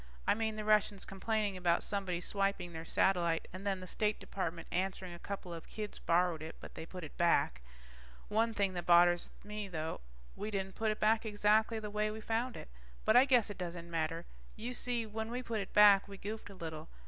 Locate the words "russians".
0.65-1.05